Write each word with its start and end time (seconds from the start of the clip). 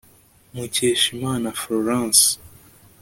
mukeshimana 0.55 1.49
florence 1.61 2.25